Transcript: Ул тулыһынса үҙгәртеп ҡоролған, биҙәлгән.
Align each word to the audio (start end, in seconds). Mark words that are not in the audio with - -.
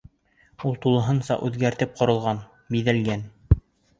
Ул 0.69 0.77
тулыһынса 0.85 1.37
үҙгәртеп 1.49 1.93
ҡоролған, 2.01 2.41
биҙәлгән. 2.77 3.29